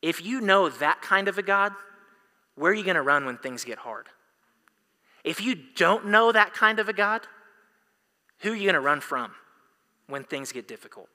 [0.00, 1.72] If you know that kind of a God,
[2.54, 4.06] where are you going to run when things get hard?
[5.24, 7.22] If you don't know that kind of a God,
[8.40, 9.32] who are you going to run from
[10.06, 11.08] when things get difficult?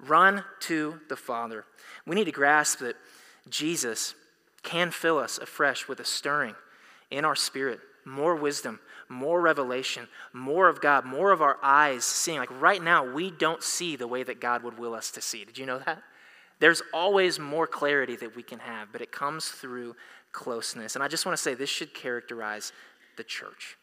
[0.00, 1.64] Run to the Father.
[2.06, 2.96] We need to grasp that
[3.48, 4.14] Jesus
[4.62, 6.54] can fill us afresh with a stirring
[7.10, 12.38] in our spirit, more wisdom, more revelation, more of God, more of our eyes seeing.
[12.38, 15.44] Like right now, we don't see the way that God would will us to see.
[15.44, 16.02] Did you know that?
[16.60, 19.94] There's always more clarity that we can have, but it comes through
[20.32, 20.96] closeness.
[20.96, 22.72] And I just want to say this should characterize
[23.16, 23.76] the church.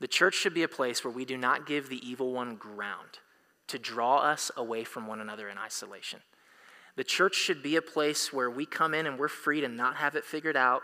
[0.00, 3.18] The church should be a place where we do not give the evil one ground
[3.68, 6.20] to draw us away from one another in isolation.
[6.96, 9.96] The church should be a place where we come in and we're free to not
[9.96, 10.82] have it figured out,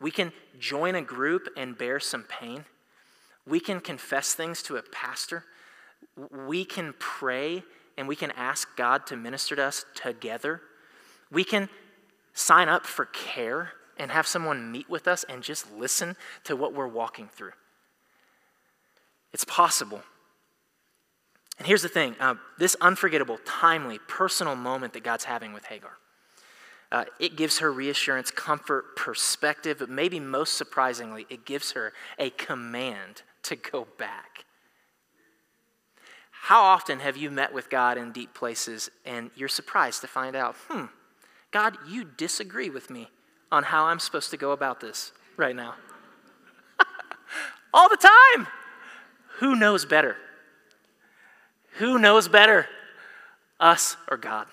[0.00, 2.64] we can join a group and bear some pain.
[3.46, 5.44] We can confess things to a pastor.
[6.16, 7.62] We can pray
[7.96, 10.60] and we can ask God to minister to us together.
[11.30, 11.68] We can
[12.34, 16.74] sign up for care and have someone meet with us and just listen to what
[16.74, 17.52] we're walking through.
[19.32, 20.02] It's possible.
[21.58, 25.92] And here's the thing uh, this unforgettable, timely, personal moment that God's having with Hagar.
[26.90, 32.28] Uh, it gives her reassurance, comfort, perspective, but maybe most surprisingly, it gives her a
[32.30, 34.44] command to go back.
[36.32, 40.36] How often have you met with God in deep places and you're surprised to find
[40.36, 40.86] out, hmm,
[41.50, 43.08] God, you disagree with me
[43.50, 45.76] on how I'm supposed to go about this right now?
[47.72, 48.48] All the time.
[49.38, 50.16] Who knows better?
[51.78, 52.66] Who knows better?
[53.58, 54.46] Us or God?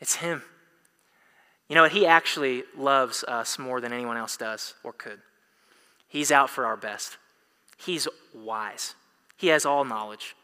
[0.00, 0.42] It's Him.
[1.68, 1.92] You know what?
[1.92, 5.20] He actually loves us more than anyone else does or could.
[6.08, 7.16] He's out for our best.
[7.78, 8.94] He's wise.
[9.36, 10.36] He has all knowledge.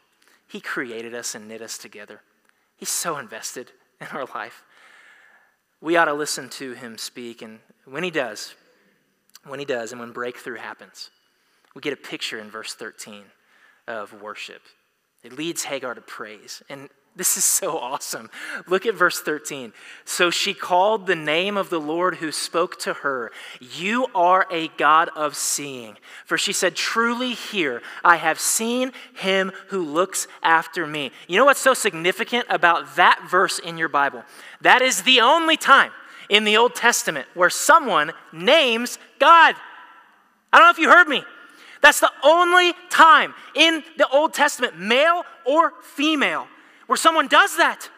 [0.47, 2.21] He created us and knit us together.
[2.75, 3.71] He's so invested
[4.01, 4.63] in our life.
[5.79, 7.41] We ought to listen to him speak.
[7.41, 8.55] And when he does,
[9.45, 11.09] when he does, and when breakthrough happens,
[11.73, 13.23] we get a picture in verse 13
[13.91, 14.61] of worship.
[15.23, 16.63] It leads Hagar to praise.
[16.69, 18.29] And this is so awesome.
[18.67, 19.73] Look at verse 13.
[20.05, 24.69] So she called the name of the Lord who spoke to her, You are a
[24.69, 25.97] God of seeing.
[26.25, 31.11] For she said, Truly here, I have seen him who looks after me.
[31.27, 34.23] You know what's so significant about that verse in your Bible?
[34.61, 35.91] That is the only time
[36.29, 39.55] in the Old Testament where someone names God.
[40.53, 41.23] I don't know if you heard me.
[41.81, 46.47] That's the only time in the Old Testament, male or female,
[46.87, 47.89] where someone does that.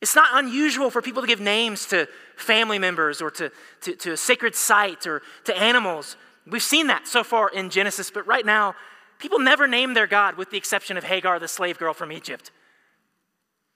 [0.00, 4.12] It's not unusual for people to give names to family members or to, to, to
[4.12, 6.16] a sacred site or to animals.
[6.46, 8.74] We've seen that so far in Genesis, but right now,
[9.18, 12.50] people never name their God with the exception of Hagar, the slave girl from Egypt.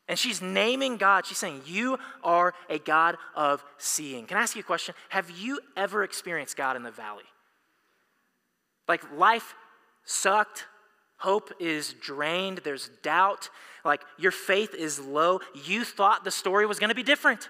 [0.08, 1.26] And she's naming God.
[1.26, 4.26] She's saying, You are a God of seeing.
[4.26, 4.94] Can I ask you a question?
[5.08, 7.24] Have you ever experienced God in the valley?
[8.88, 9.54] Like life
[10.04, 10.66] sucked,
[11.18, 13.50] hope is drained, there's doubt,
[13.84, 15.40] like your faith is low.
[15.64, 17.48] You thought the story was going to be different.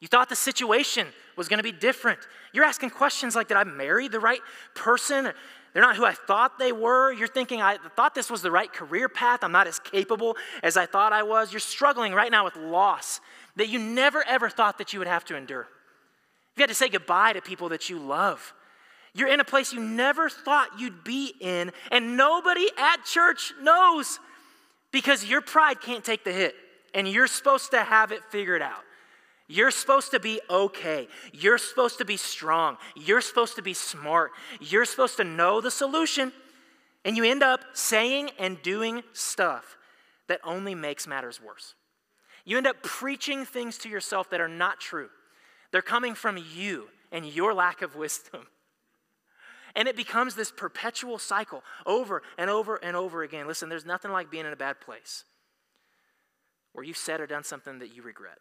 [0.00, 2.20] You thought the situation was going to be different.
[2.52, 4.40] You're asking questions like, Did I marry the right
[4.74, 5.32] person?
[5.72, 7.12] They're not who I thought they were.
[7.12, 9.44] You're thinking, I thought this was the right career path.
[9.44, 11.52] I'm not as capable as I thought I was.
[11.52, 13.20] You're struggling right now with loss
[13.56, 15.68] that you never ever thought that you would have to endure.
[16.56, 18.54] You had to say goodbye to people that you love.
[19.16, 24.20] You're in a place you never thought you'd be in, and nobody at church knows
[24.92, 26.54] because your pride can't take the hit,
[26.92, 28.82] and you're supposed to have it figured out.
[29.48, 31.08] You're supposed to be okay.
[31.32, 32.76] You're supposed to be strong.
[32.94, 34.32] You're supposed to be smart.
[34.60, 36.32] You're supposed to know the solution.
[37.04, 39.78] And you end up saying and doing stuff
[40.28, 41.74] that only makes matters worse.
[42.44, 45.08] You end up preaching things to yourself that are not true.
[45.70, 48.48] They're coming from you and your lack of wisdom.
[49.76, 53.46] And it becomes this perpetual cycle over and over and over again.
[53.46, 55.24] Listen, there's nothing like being in a bad place
[56.72, 58.38] where you've said or done something that you regret.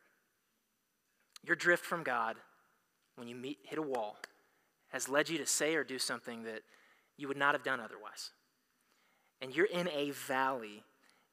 [1.43, 2.37] Your drift from God
[3.17, 4.17] when you meet, hit a wall
[4.89, 6.61] has led you to say or do something that
[7.17, 8.31] you would not have done otherwise.
[9.41, 10.83] And you're in a valley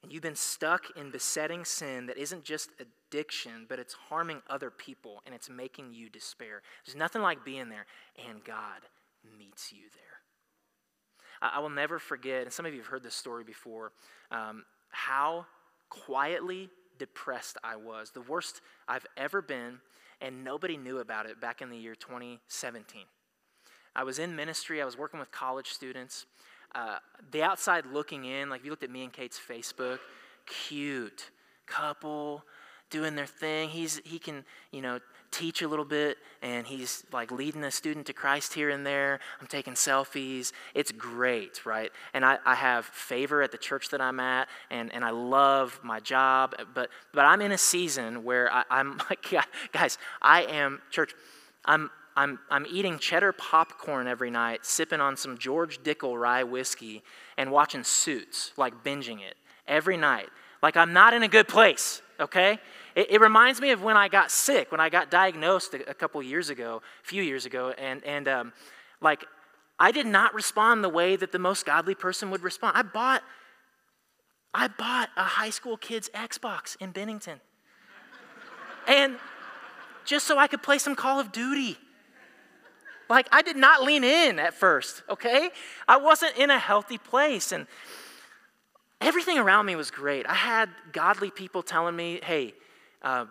[0.03, 4.69] and you've been stuck in besetting sin that isn't just addiction, but it's harming other
[4.71, 6.63] people and it's making you despair.
[6.85, 7.87] There's nothing like being there,
[8.29, 8.81] and God
[9.39, 11.51] meets you there.
[11.51, 13.93] I, I will never forget, and some of you have heard this story before,
[14.31, 15.47] um, how
[15.89, 18.11] quietly depressed I was.
[18.11, 19.81] The worst I've ever been,
[20.21, 23.03] and nobody knew about it back in the year 2017.
[23.95, 26.27] I was in ministry, I was working with college students.
[26.75, 26.97] Uh,
[27.31, 29.99] the outside looking in, like if you looked at me and Kate's Facebook,
[30.47, 31.31] cute
[31.67, 32.45] couple
[32.91, 33.69] doing their thing.
[33.69, 35.01] He's, he can, you know,
[35.33, 39.19] teach a little bit and he's like leading a student to Christ here and there.
[39.41, 40.53] I'm taking selfies.
[40.75, 41.91] It's great, right?
[42.15, 45.81] And I, I have favor at the church that I'm at and, and I love
[45.83, 46.55] my job.
[46.75, 49.27] But, but I'm in a season where I, I'm like,
[49.73, 51.15] guys, I am, church,
[51.65, 57.03] I'm, I'm, I'm eating cheddar popcorn every night, sipping on some George Dickel rye whiskey,
[57.39, 60.29] and watching Suits, like binging it every night.
[60.63, 62.59] Like I'm not in a good place, okay?
[62.95, 65.95] It, it, reminds me of when I got sick, when I got diagnosed a, a
[65.95, 68.53] couple years ago, a few years ago, and, and um,
[69.01, 69.25] like
[69.79, 72.77] I did not respond the way that the most godly person would respond.
[72.77, 73.23] I bought,
[74.55, 77.41] I bought a high school kid's Xbox in Bennington.
[78.87, 79.17] and
[80.05, 81.79] just so I could play some Call of Duty.
[83.09, 85.51] Like, I did not lean in at first, okay?
[85.87, 87.53] I wasn't in a healthy place.
[87.53, 87.67] And
[89.01, 90.27] everything around me was great.
[90.27, 92.55] I had godly people telling me, hey,
[93.03, 93.27] uh,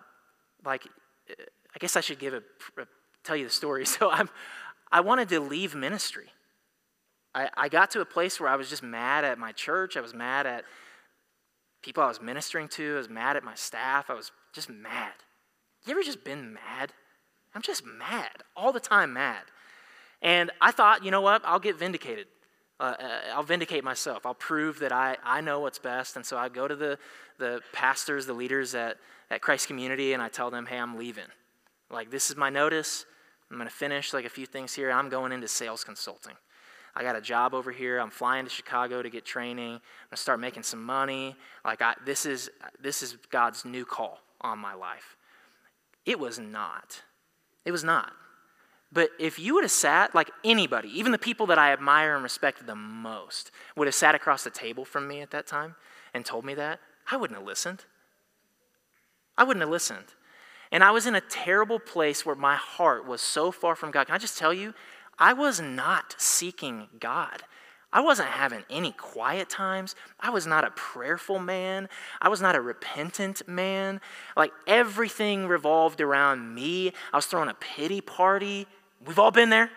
[0.65, 0.83] like,
[1.29, 2.43] I guess I should give a,
[2.79, 2.85] a,
[3.23, 3.85] tell you the story.
[3.85, 4.29] So I'm,
[4.91, 6.29] I wanted to leave ministry.
[7.33, 9.95] I, I got to a place where I was just mad at my church.
[9.95, 10.65] I was mad at
[11.81, 12.95] people I was ministering to.
[12.95, 14.09] I was mad at my staff.
[14.09, 15.13] I was just mad.
[15.85, 16.91] You ever just been mad?
[17.55, 19.43] I'm just mad, all the time mad.
[20.21, 21.41] And I thought, you know what?
[21.43, 22.27] I'll get vindicated.
[22.81, 24.25] Uh, uh I'll vindicate myself.
[24.25, 26.15] I'll prove that I, I know what's best.
[26.15, 26.97] And so I go to the,
[27.37, 28.97] the pastors, the leaders at,
[29.29, 31.29] at Christ Community, and I tell them, hey, I'm leaving.
[31.89, 33.05] Like, this is my notice.
[33.49, 34.91] I'm going to finish like a few things here.
[34.91, 36.33] I'm going into sales consulting.
[36.95, 37.99] I got a job over here.
[37.99, 39.65] I'm flying to Chicago to get training.
[39.65, 41.35] I'm going to start making some money.
[41.63, 42.49] Like, I, this, is,
[42.81, 45.15] this is God's new call on my life.
[46.05, 47.01] It was not.
[47.63, 48.11] It was not.
[48.93, 52.23] But if you would have sat, like anybody, even the people that I admire and
[52.23, 55.75] respect the most, would have sat across the table from me at that time
[56.13, 56.79] and told me that,
[57.09, 57.85] I wouldn't have listened.
[59.37, 60.13] I wouldn't have listened.
[60.71, 64.07] And I was in a terrible place where my heart was so far from God.
[64.07, 64.73] Can I just tell you,
[65.17, 67.43] I was not seeking God.
[67.93, 69.95] I wasn't having any quiet times.
[70.19, 71.89] I was not a prayerful man.
[72.21, 73.99] I was not a repentant man.
[74.37, 76.93] Like everything revolved around me.
[77.11, 78.65] I was throwing a pity party.
[79.05, 79.71] We've all been there.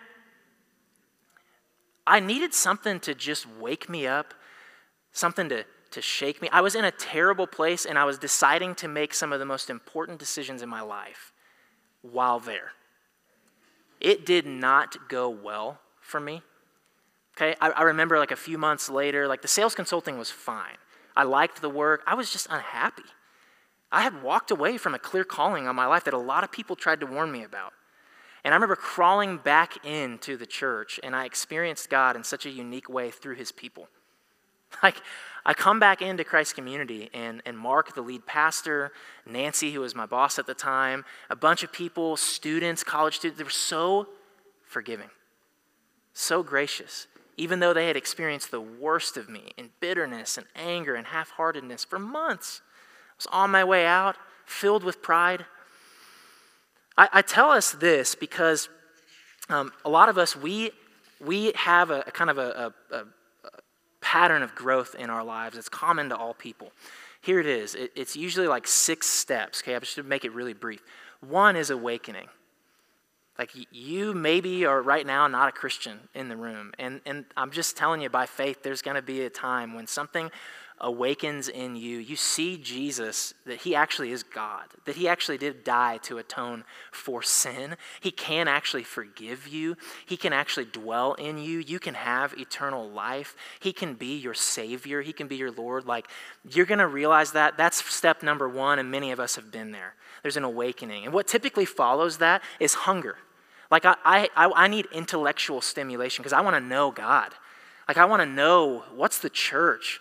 [2.07, 4.35] I needed something to just wake me up,
[5.13, 5.65] something to
[5.95, 6.49] to shake me.
[6.53, 9.47] I was in a terrible place and I was deciding to make some of the
[9.47, 11.33] most important decisions in my life.
[12.03, 12.73] while there.
[13.99, 16.43] It did not go well for me.
[17.35, 20.77] Okay, I, I, remember like a few months later, like the sales consulting was fine.
[21.17, 23.09] I liked the work, I was just unhappy.
[23.91, 26.53] I had walked away from a clear calling on my life that a lot of
[26.53, 27.73] people tried to warn me about.
[28.45, 32.51] And I remember crawling back into the church, and I experienced God in such a
[32.51, 33.89] unique way through his people.
[34.83, 34.97] Like,
[35.47, 38.91] I come back into Christ's community, and, and Mark, the lead pastor,
[39.25, 43.39] Nancy, who was my boss at the time, a bunch of people, students, college students,
[43.39, 44.09] they were so
[44.65, 45.11] forgiving,
[46.13, 50.97] so gracious, even though they had experienced the worst of me in bitterness and anger
[50.97, 52.61] and half heartedness for months.
[53.11, 55.47] I was on my way out, filled with pride.
[56.97, 58.69] I, I tell us this because
[59.49, 60.71] um, a lot of us, we,
[61.21, 63.05] we have a, a kind of a, a, a,
[64.01, 65.57] pattern of growth in our lives.
[65.57, 66.73] It's common to all people.
[67.23, 67.75] Here it is.
[67.75, 69.63] It, it's usually like six steps.
[69.63, 70.83] Okay, I should make it really brief.
[71.21, 72.29] One is awakening.
[73.39, 76.73] Like you maybe are right now not a Christian in the room.
[76.79, 79.87] And, and I'm just telling you by faith, there's going to be a time when
[79.87, 80.31] something
[80.85, 85.65] awakens in you, you see Jesus, that he actually is God, that he actually did
[85.65, 86.63] die to atone
[86.93, 87.77] for sin.
[88.01, 91.59] He can actually forgive you, he can actually dwell in you.
[91.59, 93.35] You can have eternal life.
[93.61, 95.87] He can be your Savior, he can be your Lord.
[95.87, 96.07] Like,
[96.49, 97.57] you're going to realize that.
[97.57, 99.95] That's step number one, and many of us have been there.
[100.23, 101.05] There's an awakening.
[101.05, 103.17] And what typically follows that is hunger.
[103.71, 107.33] Like, I, I, I need intellectual stimulation because I want to know God.
[107.89, 110.01] Like, I want to know what's the church?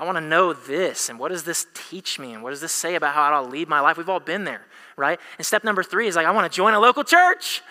[0.00, 2.72] I want to know this, and what does this teach me, and what does this
[2.72, 3.96] say about how I'll lead my life?
[3.96, 4.62] We've all been there,
[4.96, 5.18] right?
[5.38, 7.62] And step number three is like, I want to join a local church.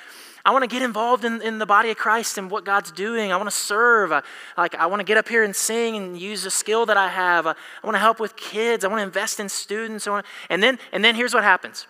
[0.43, 3.31] I want to get involved in, in the body of Christ and what God's doing.
[3.31, 4.11] I want to serve.
[4.11, 4.23] I,
[4.57, 7.09] like, I want to get up here and sing and use a skill that I
[7.09, 7.45] have.
[7.45, 8.83] I, I want to help with kids.
[8.83, 10.07] I want to invest in students.
[10.07, 11.85] I want, and, then, and then here's what happens.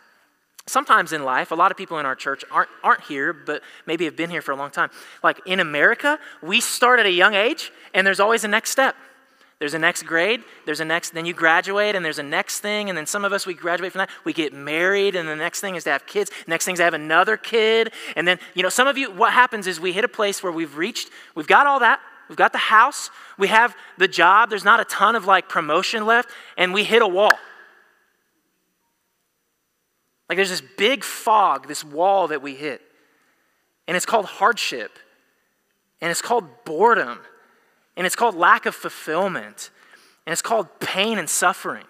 [0.67, 4.05] Sometimes in life, a lot of people in our church aren't, aren't here, but maybe
[4.05, 4.89] have been here for a long time.
[5.23, 8.95] Like in America, we start at a young age, and there's always a next step.
[9.62, 12.89] There's a next grade, there's a next, then you graduate, and there's a next thing,
[12.89, 15.62] and then some of us, we graduate from that, we get married, and the next
[15.62, 18.64] thing is to have kids, next thing is to have another kid, and then, you
[18.64, 21.45] know, some of you, what happens is we hit a place where we've reached, we've
[21.45, 25.16] got all that, we've got the house, we have the job, there's not a ton
[25.16, 27.38] of like promotion left, and we hit a wall.
[30.28, 32.82] Like there's this big fog, this wall that we hit,
[33.88, 34.97] and it's called hardship,
[36.01, 37.20] and it's called boredom
[37.96, 39.70] and it's called lack of fulfillment.
[40.26, 41.86] And it's called pain and suffering.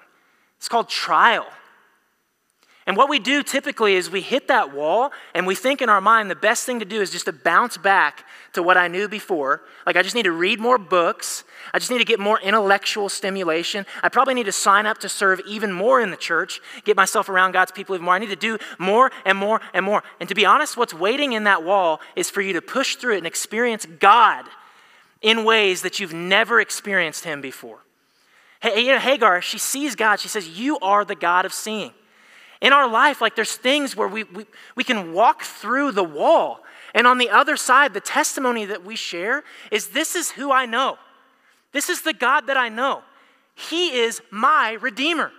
[0.58, 1.48] It's called trial.
[2.88, 6.02] And what we do typically is we hit that wall and we think in our
[6.02, 9.08] mind the best thing to do is just to bounce back to what I knew
[9.08, 9.62] before.
[9.86, 11.44] Like, I just need to read more books.
[11.74, 13.86] I just need to get more intellectual stimulation.
[14.02, 17.30] I probably need to sign up to serve even more in the church, get myself
[17.30, 18.16] around God's people even more.
[18.16, 20.04] I need to do more and more and more.
[20.20, 23.14] And to be honest, what's waiting in that wall is for you to push through
[23.14, 24.46] it and experience God
[25.22, 27.80] in ways that you've never experienced him before.
[28.62, 30.20] Hey, you know, Hagar, she sees God.
[30.20, 31.92] She says, You are the God of seeing.
[32.62, 34.46] In our life, like there's things where we, we,
[34.76, 36.60] we can walk through the wall.
[36.94, 40.66] And on the other side, the testimony that we share is this is who I
[40.66, 40.98] know.
[41.72, 43.02] This is the God that I know.
[43.56, 45.32] He is my Redeemer.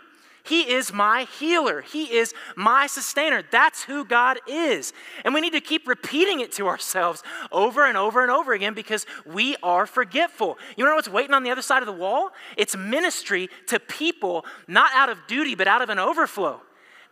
[0.45, 1.83] He is my healer.
[1.83, 3.43] He is my sustainer.
[3.51, 4.93] That's who God is.
[5.25, 7.23] And we need to keep repeating it to ourselves
[7.53, 10.59] over and over and over again because we are forgetful.
[10.77, 12.31] You know what's waiting on the other side of the wall?
[12.57, 16.61] It's ministry to people, not out of duty, but out of an overflow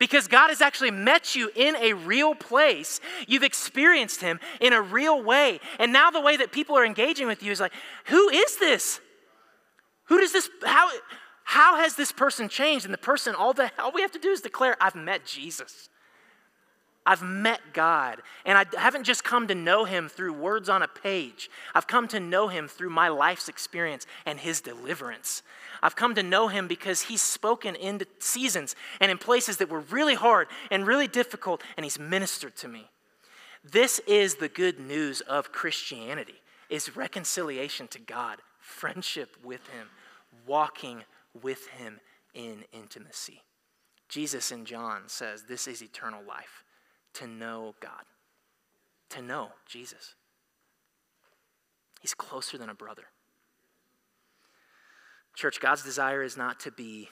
[0.01, 3.01] because God has actually met you in a real place.
[3.29, 5.61] You've experienced Him in a real way.
[5.79, 7.73] And now the way that people are engaging with you is like,
[8.07, 9.01] who is this?
[10.07, 10.91] Who does this, how,
[11.51, 12.85] how has this person changed?
[12.85, 15.89] And the person, all, the, all we have to do is declare, I've met Jesus.
[17.05, 18.23] I've met God.
[18.47, 21.51] And I haven't just come to know him through words on a page.
[21.75, 25.43] I've come to know him through my life's experience and his deliverance.
[25.83, 29.81] I've come to know him because he's spoken in seasons and in places that were
[29.81, 32.89] really hard and really difficult, and he's ministered to me.
[33.65, 39.89] This is the good news of Christianity is reconciliation to God, friendship with him,
[40.47, 41.03] walking
[41.43, 42.01] with him
[42.35, 43.43] in intimacy.
[44.09, 46.65] Jesus in John says this is eternal life
[47.15, 48.05] to know God,
[49.11, 50.15] to know Jesus.
[52.01, 53.05] He's closer than a brother.
[55.37, 57.09] Church, God's desire is not to be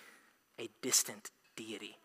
[0.59, 1.98] a distant deity.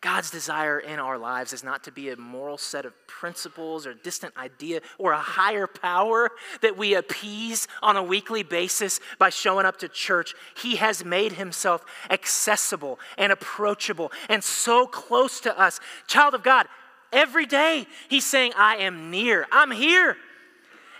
[0.00, 3.92] God's desire in our lives is not to be a moral set of principles or
[3.92, 6.30] distant idea or a higher power
[6.62, 10.34] that we appease on a weekly basis by showing up to church.
[10.56, 15.80] He has made himself accessible and approachable and so close to us.
[16.06, 16.66] Child of God,
[17.12, 19.46] Every day, he's saying, I am near.
[19.50, 20.16] I'm here.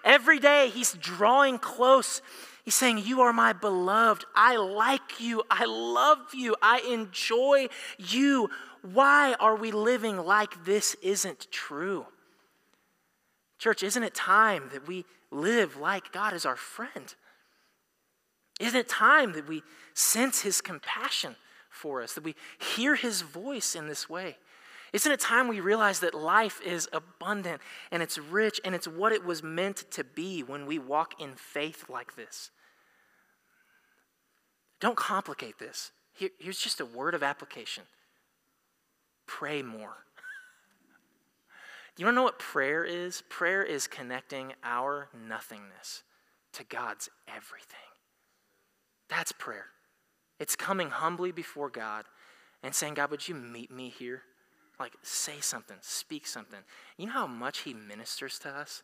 [0.03, 2.21] Every day, he's drawing close.
[2.65, 4.25] He's saying, You are my beloved.
[4.35, 5.45] I like you.
[5.51, 6.57] I love you.
[6.61, 8.51] I enjoy you.
[8.83, 12.07] Why are we living like this isn't true?
[13.59, 17.15] Church, isn't it time that we live like God is our friend?
[18.59, 19.63] Isn't it time that we
[19.95, 21.37] sense his compassion
[21.69, 24.37] for us, that we hear his voice in this way?
[24.93, 27.61] Isn't it time we realize that life is abundant
[27.91, 31.35] and it's rich and it's what it was meant to be when we walk in
[31.37, 32.51] faith like this?
[34.81, 35.93] Don't complicate this.
[36.13, 37.85] Here, here's just a word of application
[39.31, 40.05] pray more.
[41.95, 43.23] Do you want to know what prayer is?
[43.29, 46.03] Prayer is connecting our nothingness
[46.55, 47.79] to God's everything.
[49.09, 49.67] That's prayer.
[50.41, 52.07] It's coming humbly before God
[52.63, 54.23] and saying, God, would you meet me here?
[54.81, 56.61] Like, say something, speak something.
[56.97, 58.83] You know how much He ministers to us?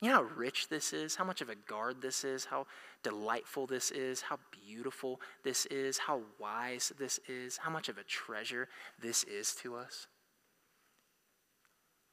[0.00, 2.66] You know how rich this is, how much of a guard this is, how
[3.02, 8.04] delightful this is, how beautiful this is, how wise this is, how much of a
[8.04, 8.68] treasure
[9.00, 10.06] this is to us.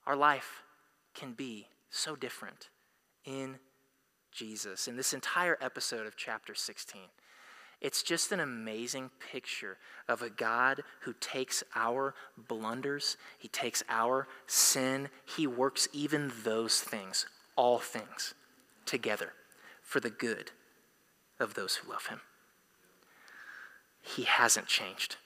[0.08, 0.64] Our life
[1.14, 2.70] can be so different
[3.24, 3.60] in
[4.32, 4.88] Jesus.
[4.88, 7.02] In this entire episode of chapter 16,
[7.82, 9.78] it's just an amazing picture
[10.08, 16.82] of a God who takes our blunders, He takes our sin, He works even those
[16.82, 18.34] things, all things,
[18.86, 19.34] together
[19.82, 20.52] for the good
[21.40, 22.22] of those who love Him.
[24.02, 25.18] He hasn't changed.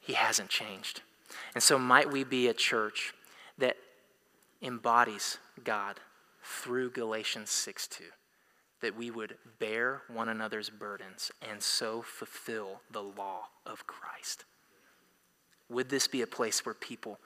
[0.00, 1.02] He hasn't changed.
[1.54, 3.12] And so, might we be a church
[3.58, 3.76] that
[4.62, 6.00] embodies God
[6.42, 8.04] through Galatians 6 2
[8.80, 14.44] that we would bear one another's burdens and so fulfill the law of Christ.
[15.68, 17.18] Would this be a place where people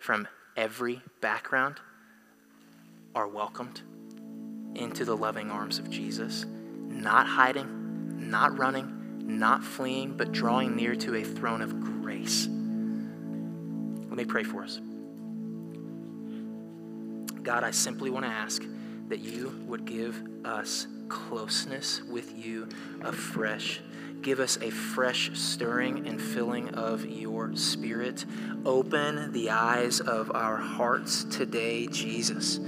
[0.00, 0.26] from
[0.56, 1.76] every background
[3.14, 3.82] are welcomed
[4.74, 6.44] into the loving arms of Jesus,
[6.88, 12.46] not hiding, not running, not fleeing, but drawing near to a throne of grace?
[14.08, 14.80] Let me pray for us.
[17.42, 18.62] God, I simply want to ask
[19.08, 22.68] that you would give us closeness with you
[23.02, 23.80] afresh.
[24.22, 28.24] Give us a fresh stirring and filling of your spirit.
[28.64, 32.58] Open the eyes of our hearts today, Jesus.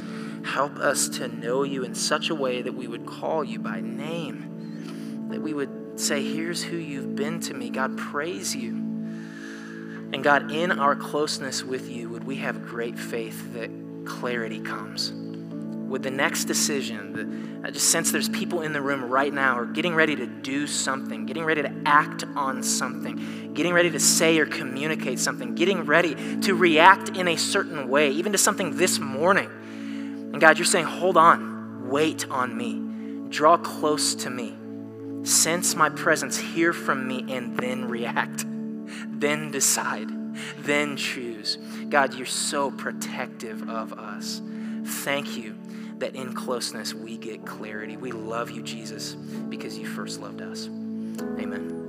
[0.46, 3.80] Help us to know you in such a way that we would call you by
[3.80, 7.70] name, that we would say, Here's who you've been to me.
[7.70, 8.70] God, praise you.
[10.12, 13.70] And God, in our closeness with you, would we have great faith that
[14.06, 15.12] clarity comes?
[15.88, 19.58] with the next decision, the, I just sense there's people in the room right now
[19.58, 24.00] are getting ready to do something, getting ready to act on something, getting ready to
[24.00, 28.76] say or communicate something, getting ready to react in a certain way, even to something
[28.76, 29.50] this morning.
[30.36, 34.54] And God, you're saying, hold on, wait on me, draw close to me,
[35.24, 38.44] sense my presence, hear from me, and then react,
[39.18, 40.10] then decide,
[40.58, 41.56] then choose.
[41.88, 44.42] God, you're so protective of us.
[44.84, 45.56] Thank you
[46.00, 47.96] that in closeness we get clarity.
[47.96, 50.66] We love you, Jesus, because you first loved us.
[50.66, 51.85] Amen.